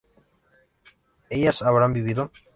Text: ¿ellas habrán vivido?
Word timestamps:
¿ellas 1.29 1.61
habrán 1.61 1.93
vivido? 1.93 2.31